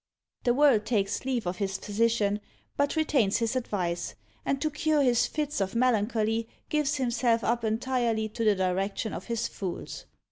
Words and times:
The 0.45 0.55
World 0.55 0.83
takes 0.87 1.25
leave 1.25 1.45
of 1.45 1.57
his 1.57 1.77
physician, 1.77 2.39
but 2.75 2.95
retains 2.95 3.37
his 3.37 3.55
advice; 3.55 4.15
and 4.43 4.59
to 4.59 4.71
cure 4.71 5.03
his 5.03 5.27
fits 5.27 5.61
of 5.61 5.75
melancholy 5.75 6.47
gives 6.69 6.95
himself 6.95 7.43
up 7.43 7.63
entirely 7.63 8.27
to 8.29 8.43
the 8.43 8.55
direction 8.55 9.13
of 9.13 9.25
his 9.25 9.47
fools. 9.47 10.05